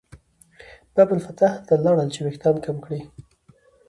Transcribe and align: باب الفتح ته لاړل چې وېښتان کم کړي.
باب 0.93 1.09
الفتح 1.15 1.51
ته 1.67 1.73
لاړل 1.85 2.09
چې 2.13 2.19
وېښتان 2.25 2.55
کم 2.65 2.77
کړي. 2.85 3.01